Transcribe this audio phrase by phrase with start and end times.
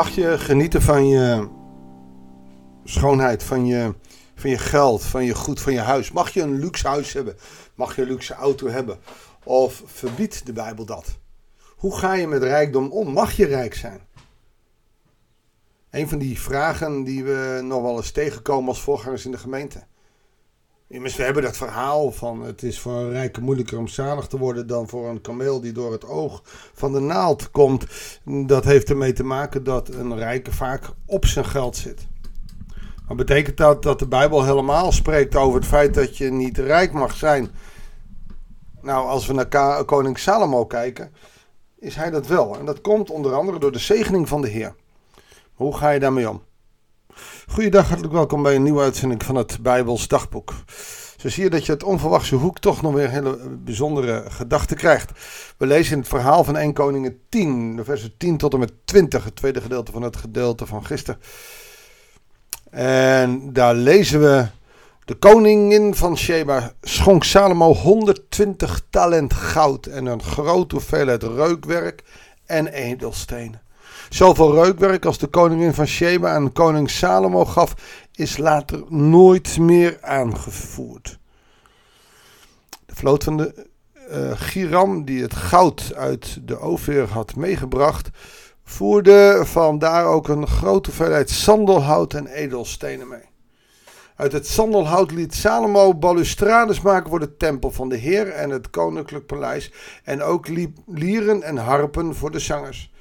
[0.00, 1.48] Mag je genieten van je
[2.84, 3.94] schoonheid, van je,
[4.34, 6.12] van je geld, van je goed, van je huis?
[6.12, 7.36] Mag je een luxe huis hebben?
[7.74, 8.98] Mag je een luxe auto hebben?
[9.44, 11.18] Of verbiedt de Bijbel dat?
[11.76, 13.12] Hoe ga je met rijkdom om?
[13.12, 14.00] Mag je rijk zijn?
[15.90, 19.84] Een van die vragen die we nog wel eens tegenkomen als voorgangers in de gemeente.
[20.90, 24.38] Immers, we hebben dat verhaal van het is voor een rijke moeilijker om zalig te
[24.38, 26.42] worden dan voor een kameel die door het oog
[26.74, 27.86] van de naald komt.
[28.24, 32.06] Dat heeft ermee te maken dat een rijke vaak op zijn geld zit.
[33.06, 36.92] Maar betekent dat dat de Bijbel helemaal spreekt over het feit dat je niet rijk
[36.92, 37.50] mag zijn?
[38.80, 41.12] Nou, als we naar koning Salomo kijken,
[41.78, 42.58] is hij dat wel.
[42.58, 44.74] En dat komt onder andere door de zegening van de Heer.
[45.54, 46.42] Hoe ga je daarmee om?
[47.52, 50.54] Goeiedag, hartelijk welkom bij een nieuwe uitzending van het Bijbels Dagboek.
[51.16, 55.12] Zo zie je dat je het onverwachte hoek toch nog weer hele bijzondere gedachten krijgt.
[55.56, 58.72] We lezen in het verhaal van 1 Koningen 10, de versen 10 tot en met
[58.84, 61.20] 20, het tweede gedeelte van het gedeelte van gisteren.
[62.70, 64.46] En daar lezen we,
[65.04, 72.02] de koningin van Sheba schonk Salomo 120 talent goud en een grote hoeveelheid reukwerk
[72.46, 73.60] en edelstenen.
[74.08, 77.74] Zoveel reukwerk als de koningin van Sheba aan koning Salomo gaf,
[78.14, 81.18] is later nooit meer aangevoerd.
[82.86, 83.68] De vloot van de
[84.10, 88.08] uh, Giram, die het goud uit de Ofer had meegebracht,
[88.64, 93.28] voerde vandaar ook een grote hoeveelheid sandelhout en edelstenen mee.
[94.16, 98.70] Uit het sandelhout liet Salomo balustrades maken voor de tempel van de Heer en het
[98.70, 99.72] koninklijk paleis
[100.04, 100.48] en ook
[100.86, 102.92] lieren en harpen voor de zangers.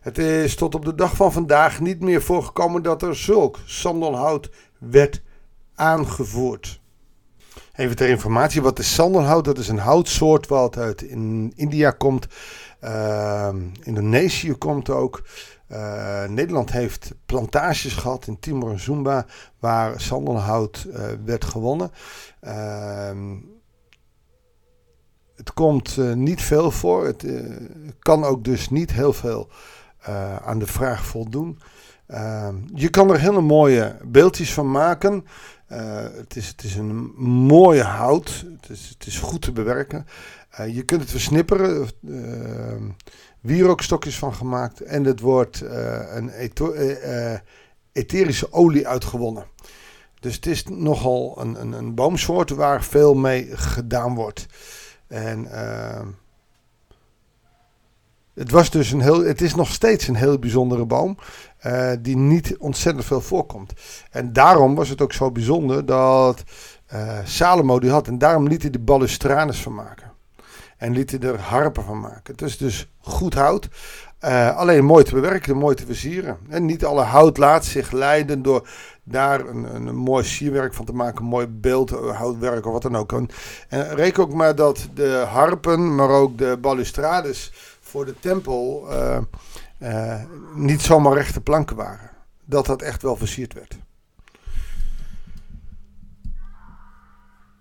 [0.00, 4.50] Het is tot op de dag van vandaag niet meer voorgekomen dat er zulk sandelhout
[4.78, 5.22] werd
[5.74, 6.80] aangevoerd.
[7.74, 9.44] Even ter informatie, wat is sandelhout?
[9.44, 12.26] Dat is een houtsoort wat uit in India komt.
[12.84, 13.48] Uh,
[13.82, 15.22] Indonesië komt ook.
[15.68, 19.26] Uh, Nederland heeft plantages gehad in Timor en Zumba
[19.58, 21.90] waar sandelhout uh, werd gewonnen.
[22.40, 23.36] Ehm,
[25.36, 27.06] het komt uh, niet veel voor.
[27.06, 27.26] Het
[27.98, 29.50] kan ook dus niet heel veel
[30.08, 31.58] uh, aan de vraag voldoen.
[32.08, 35.26] Uh, je kan er hele mooie beeldjes van maken.
[35.72, 37.12] Uh, het, is, het is een
[37.46, 38.44] mooie hout.
[38.60, 40.06] Het is, het is goed te bewerken.
[40.60, 41.88] Uh, je kunt het versnipperen.
[43.40, 44.80] wierookstokjes van gemaakt.
[44.80, 45.60] En het wordt
[46.10, 46.30] een
[47.92, 49.44] etherische olie uitgewonnen.
[50.20, 54.46] Dus het is nogal een, een, een boomsoort waar veel mee gedaan wordt.
[55.06, 55.48] En
[58.34, 61.16] het, was dus een heel, het is nog steeds een heel bijzondere boom.
[61.66, 63.72] Uh, die niet ontzettend veel voorkomt.
[64.10, 66.42] En daarom was het ook zo bijzonder dat
[66.92, 68.06] uh, Salomo die had.
[68.06, 70.12] En daarom liet hij de balustrades van maken.
[70.76, 72.32] En liet hij er harpen van maken.
[72.32, 73.68] Het is dus goed hout.
[74.24, 76.38] Uh, alleen mooi te bewerken, mooi te versieren.
[76.48, 78.68] En niet alle hout laat zich leiden door
[79.02, 81.22] daar een, een, mooi sierwerk van te maken.
[81.22, 83.12] Een mooi beeld, houtwerk of wat dan ook.
[83.12, 83.28] En,
[83.68, 87.52] en reken ook maar dat de harpen, maar ook de balustrades
[87.90, 89.18] voor de tempel uh,
[89.78, 90.14] uh,
[90.54, 92.10] niet zomaar rechte planken waren.
[92.44, 93.78] Dat dat echt wel versierd werd.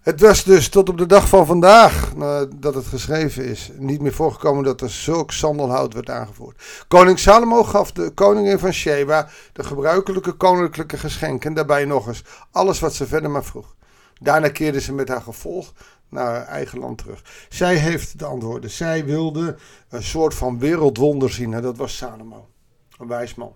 [0.00, 2.12] Het was dus tot op de dag van vandaag,
[2.56, 6.84] dat het geschreven is, niet meer voorgekomen dat er zulk sandelhout werd aangevoerd.
[6.88, 12.80] Koning Salomo gaf de koningin van Sheba de gebruikelijke koninklijke geschenken, daarbij nog eens alles
[12.80, 13.74] wat ze verder maar vroeg.
[14.20, 15.72] Daarna keerde ze met haar gevolg
[16.10, 17.22] naar haar eigen land terug.
[17.48, 18.70] Zij heeft de antwoorden.
[18.70, 19.56] Zij wilde
[19.88, 21.54] een soort van wereldwonder zien.
[21.54, 22.48] En dat was Salomo.
[22.98, 23.54] Een wijs man.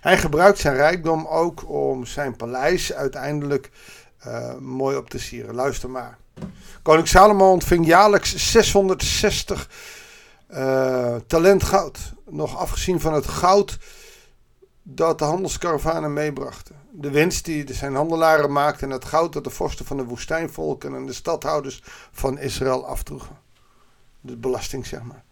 [0.00, 3.70] Hij gebruikt zijn rijkdom ook om zijn paleis uiteindelijk
[4.26, 5.54] uh, mooi op te sieren.
[5.54, 6.18] Luister maar.
[6.82, 9.70] Koning Salomo ontving jaarlijks 660
[10.50, 12.12] uh, eh, talent goud.
[12.28, 13.78] Nog afgezien van het goud
[14.82, 16.79] dat de handelskaravanen meebrachten.
[16.92, 20.94] De winst die zijn handelaren maakten en het goud dat de vorsten van de woestijnvolken
[20.94, 21.82] en de stadhouders
[22.12, 23.38] van Israël afdroegen.
[24.20, 25.24] De belasting, zeg maar.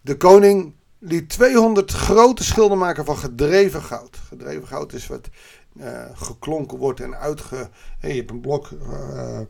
[0.00, 4.16] De koning liet 200 grote schilden maken van gedreven goud.
[4.16, 5.28] Gedreven goud is wat
[5.76, 7.70] uh, geklonken wordt en uitge...
[7.98, 9.40] Hey, je hebt een blok uh,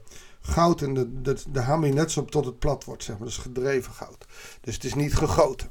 [0.40, 3.28] goud en de, de, de net zo op tot het plat wordt, zeg maar.
[3.28, 4.26] Is gedreven goud.
[4.60, 5.68] Dus het is niet gegoten.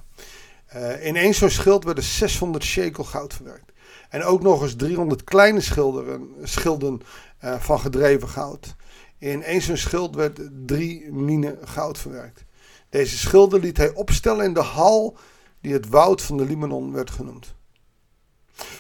[0.76, 3.72] Uh, in één zo'n schild werden 600 shekel goud verwerkt.
[4.10, 7.02] En ook nog eens 300 kleine schilderen, schilden
[7.44, 8.76] uh, van gedreven goud.
[9.18, 12.46] In één zo'n schild werd drie minen goud verwerkt.
[12.90, 15.18] Deze schilden liet hij opstellen in de hal
[15.62, 17.56] die het woud van de Libanon werd genoemd.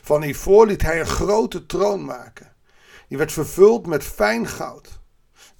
[0.01, 2.53] Van ivoor liet hij een grote troon maken.
[3.07, 4.99] Die werd vervuld met fijn goud.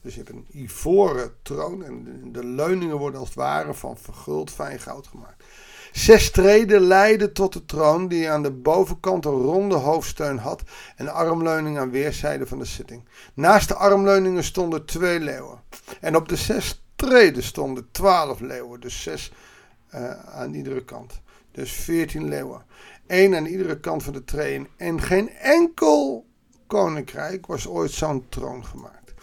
[0.02, 4.52] Dus je hebt een ivoren troon en de leuningen worden als het ware van verguld
[4.52, 5.44] fijn goud gemaakt.
[5.92, 10.64] Zes treden leidden tot de troon, die aan de bovenkant een ronde hoofdsteun had
[10.96, 13.04] en armleuning aan weerszijden van de zitting.
[13.34, 15.62] Naast de armleuningen stonden twee leeuwen.
[16.00, 19.32] En op de zes treden stonden twaalf leeuwen, dus zes
[19.96, 21.22] uh, aan iedere kant.
[21.52, 22.66] Dus veertien leeuwen.
[23.08, 24.68] Eén aan iedere kant van de treden.
[24.78, 26.26] En geen enkel
[26.68, 29.14] koninkrijk was ooit zo'n troon gemaakt.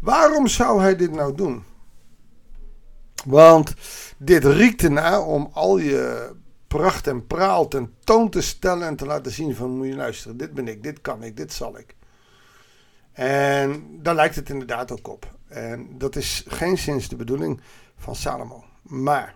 [0.00, 1.64] Waarom zou hij dit nou doen?
[3.24, 3.74] Want
[4.16, 6.32] dit riekt ernaar om al je
[6.66, 10.54] pracht en praal tentoon te stellen en te laten zien van moet je luisteren, dit
[10.54, 11.94] ben ik, dit kan ik, dit zal ik.
[13.12, 15.32] En daar lijkt het inderdaad ook op.
[15.48, 17.60] En dat is geen sinds de bedoeling
[17.96, 18.64] van Salomo.
[18.82, 19.34] Maar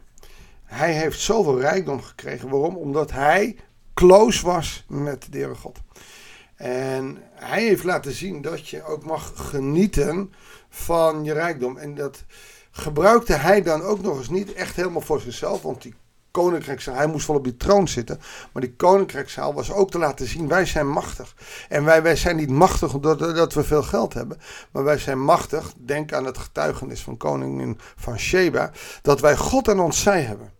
[0.64, 2.48] hij heeft zoveel rijkdom gekregen.
[2.48, 2.76] Waarom?
[2.76, 3.56] Omdat hij
[3.94, 5.78] close was met de Heere God.
[6.56, 10.32] En hij heeft laten zien dat je ook mag genieten
[10.68, 11.76] van je rijkdom.
[11.76, 12.24] En dat
[12.78, 15.62] gebruikte hij dan ook nog eens niet echt helemaal voor zichzelf.
[15.62, 15.94] Want die
[16.30, 18.20] koninkrijkszaal, hij moest wel op die troon zitten.
[18.52, 21.34] Maar die koninkrijkszaal was ook te laten zien, wij zijn machtig.
[21.68, 24.40] En wij, wij zijn niet machtig omdat dat we veel geld hebben.
[24.70, 28.70] Maar wij zijn machtig, denk aan het getuigenis van koningin van Sheba,
[29.02, 30.52] dat wij God aan ons zij hebben.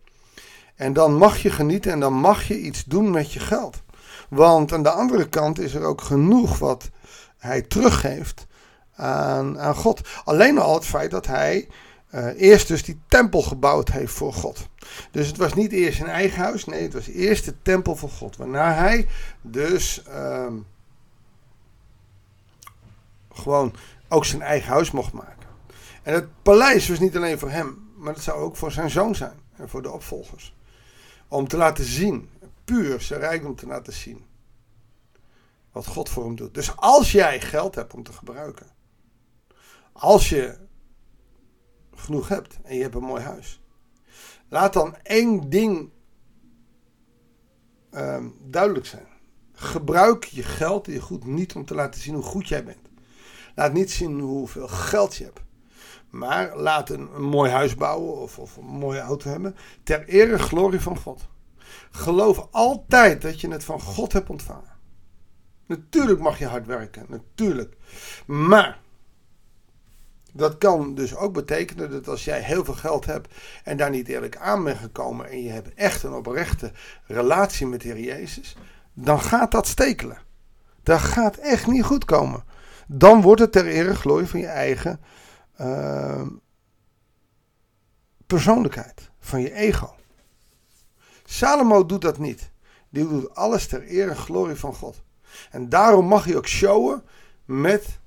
[0.74, 3.82] En dan mag je genieten en dan mag je iets doen met je geld.
[4.28, 6.90] Want aan de andere kant is er ook genoeg wat
[7.38, 8.46] hij teruggeeft
[8.96, 10.00] aan, aan God.
[10.24, 11.68] Alleen al het feit dat hij
[12.14, 14.68] uh, eerst dus die tempel gebouwd heeft voor God.
[15.10, 18.10] Dus het was niet eerst zijn eigen huis, nee, het was eerst de tempel voor
[18.10, 18.36] God.
[18.36, 19.08] Waarna hij
[19.40, 20.52] dus uh,
[23.32, 23.74] gewoon
[24.08, 25.46] ook zijn eigen huis mocht maken.
[26.02, 29.14] En het paleis was niet alleen voor hem, maar het zou ook voor zijn zoon
[29.14, 30.56] zijn en voor de opvolgers.
[31.28, 32.30] Om te laten zien,
[32.64, 34.24] puur zijn rijkdom te laten zien.
[35.72, 36.54] Wat God voor hem doet.
[36.54, 38.66] Dus als jij geld hebt om te gebruiken.
[39.92, 40.58] Als je
[41.98, 43.62] genoeg hebt en je hebt een mooi huis.
[44.48, 45.90] Laat dan één ding
[47.90, 49.06] um, duidelijk zijn.
[49.52, 52.88] Gebruik je geld je goed niet om te laten zien hoe goed jij bent.
[53.54, 55.40] Laat niet zien hoeveel geld je hebt.
[56.10, 59.56] Maar laat een, een mooi huis bouwen of, of, een mooie auto hebben.
[59.82, 61.28] Ter ere glorie van God.
[61.90, 64.76] Geloof altijd dat je het van God hebt ontvangen.
[65.66, 67.06] Natuurlijk mag je hard werken.
[67.08, 67.76] Natuurlijk.
[68.26, 68.80] Maar
[70.38, 74.08] dat kan dus ook betekenen dat als jij heel veel geld hebt en daar niet
[74.08, 76.72] eerlijk aan bent gekomen en je hebt echt een oprechte
[77.06, 78.56] relatie met de Heer Jezus,
[78.92, 80.18] dan gaat dat stekelen.
[80.82, 82.44] Dat gaat echt niet goed komen.
[82.86, 85.00] Dan wordt het ter ere glorie van je eigen
[85.60, 86.26] uh,
[88.26, 89.94] persoonlijkheid, van je ego.
[91.24, 92.50] Salomo doet dat niet.
[92.88, 95.02] Die doet alles ter ere glorie van God.
[95.50, 97.02] En daarom mag hij ook showen
[97.44, 97.98] met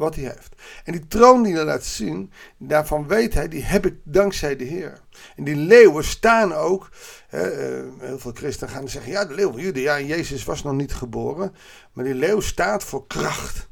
[0.00, 0.54] wat hij heeft.
[0.84, 4.64] En die troon die hij laat zien, daarvan weet hij, die heb ik dankzij de
[4.64, 5.00] Heer.
[5.36, 6.90] En die leeuwen staan ook,
[7.28, 10.62] hè, eh, heel veel christenen gaan zeggen, ja de leeuw van Jude, ja Jezus was
[10.62, 11.54] nog niet geboren.
[11.92, 13.68] Maar die leeuw staat voor kracht,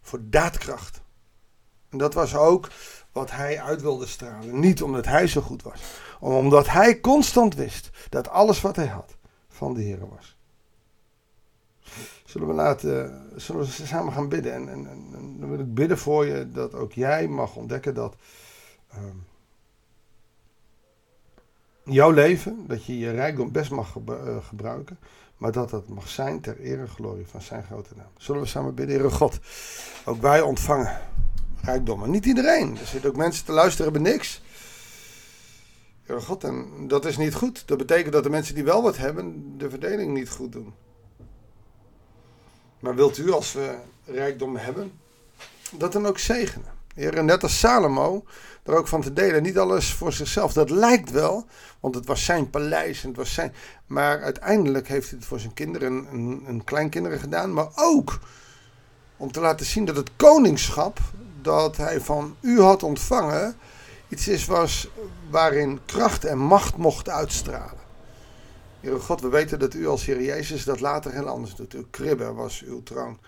[0.00, 1.00] voor daadkracht.
[1.90, 2.68] En dat was ook
[3.12, 4.60] wat hij uit wilde stralen.
[4.60, 5.80] Niet omdat hij zo goed was,
[6.20, 9.16] maar omdat hij constant wist dat alles wat hij had
[9.48, 10.36] van de Heer was.
[12.24, 14.52] Zullen we, laten, zullen we samen gaan bidden?
[14.52, 14.86] En, en,
[15.40, 18.16] dan wil ik bidden voor je dat ook jij mag ontdekken dat
[18.94, 18.98] uh,
[21.84, 24.98] jouw leven, dat je je rijkdom best mag eh, gebruiken,
[25.36, 28.10] maar dat dat mag zijn ter ere en glorie van zijn grote naam.
[28.16, 29.38] Zullen we samen bidden, Heere God,
[30.04, 31.00] ook wij ontvangen
[31.62, 32.10] rijkdommen.
[32.10, 32.78] Niet iedereen.
[32.78, 34.42] Er zitten ook mensen te luisteren hebben niks.
[36.02, 37.62] Heere God, en dat is niet goed.
[37.66, 40.74] Dat betekent dat de mensen die wel wat hebben, de verdeling niet goed doen.
[42.82, 43.74] Maar wilt u, als we
[44.04, 44.92] rijkdom hebben,
[45.70, 46.72] dat dan ook zegenen?
[46.94, 48.24] Heer, net als Salomo,
[48.62, 49.42] er ook van te delen.
[49.42, 50.52] Niet alles voor zichzelf.
[50.52, 51.46] Dat lijkt wel,
[51.80, 53.54] want het was zijn paleis en het was zijn.
[53.86, 57.52] Maar uiteindelijk heeft hij het voor zijn kinderen en, en kleinkinderen gedaan.
[57.52, 58.18] Maar ook
[59.16, 60.98] om te laten zien dat het koningschap
[61.42, 63.56] dat hij van u had ontvangen.
[64.08, 64.88] iets is was
[65.30, 67.81] waarin kracht en macht mocht uitstralen.
[68.82, 71.72] Heere God, we weten dat u als Heer Jezus dat later heel anders doet.
[71.72, 73.18] Uw kribbe was uw troon.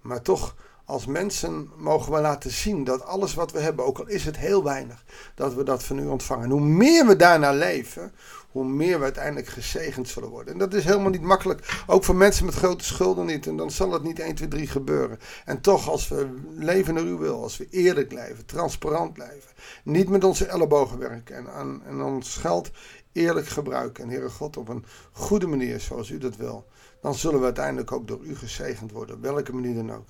[0.00, 0.54] Maar toch,
[0.84, 4.36] als mensen mogen we laten zien dat alles wat we hebben, ook al is het
[4.36, 5.04] heel weinig,
[5.34, 6.50] dat we dat van u ontvangen.
[6.50, 8.12] hoe meer we daarna leven,
[8.50, 10.52] hoe meer we uiteindelijk gezegend zullen worden.
[10.52, 11.82] En dat is helemaal niet makkelijk.
[11.86, 13.46] Ook voor mensen met grote schulden niet.
[13.46, 15.18] En dan zal het niet 1, 2, 3 gebeuren.
[15.44, 19.50] En toch, als we leven naar uw wil, als we eerlijk blijven, transparant blijven,
[19.84, 22.70] niet met onze ellebogen werken en, aan, en ons geld
[23.12, 24.04] eerlijk gebruiken.
[24.04, 26.66] En Heere God, op een goede manier zoals u dat wil.
[27.00, 29.16] Dan zullen we uiteindelijk ook door u gezegend worden.
[29.16, 30.08] Op welke manier dan ook.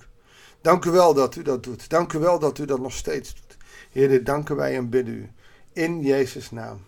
[0.61, 1.89] Dank u wel dat u dat doet.
[1.89, 3.57] Dank u wel dat u dat nog steeds doet.
[3.91, 5.31] Heer, dit danken wij en bidden u.
[5.73, 6.79] In Jezus' naam.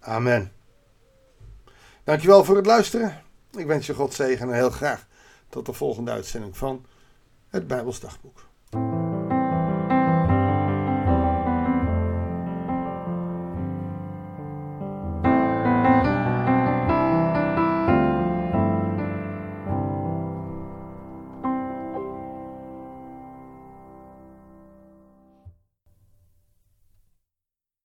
[0.00, 0.52] Amen.
[2.04, 3.22] Dankjewel voor het luisteren.
[3.56, 5.06] Ik wens je God zegen en heel graag
[5.48, 6.86] tot de volgende uitzending van
[7.48, 8.47] het Bijbels Dagboek.